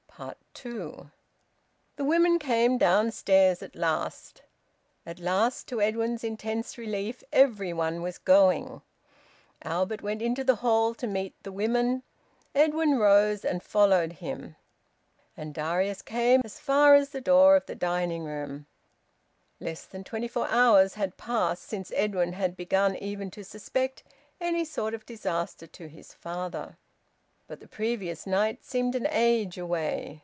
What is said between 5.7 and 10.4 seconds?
Edwin's intense relief, every one was going. Albert went